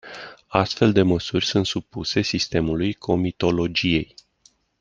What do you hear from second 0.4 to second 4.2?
Astfel de măsuri sunt supuse sistemului comitologiei.